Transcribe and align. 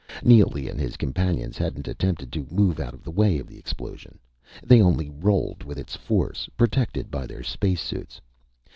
Neely 0.23 0.67
and 0.67 0.79
his 0.79 0.97
companions 0.97 1.59
hadn't 1.59 1.87
attempted 1.87 2.31
to 2.33 2.47
move 2.49 2.79
out 2.79 2.95
of 2.95 3.03
the 3.03 3.11
way 3.11 3.37
of 3.37 3.45
the 3.45 3.59
explosion. 3.59 4.17
They 4.63 4.81
only 4.81 5.11
rolled 5.11 5.63
with 5.63 5.77
its 5.77 5.95
force, 5.95 6.49
protected 6.57 7.11
by 7.11 7.27
their 7.27 7.43
space 7.43 7.81
suits. 7.83 8.19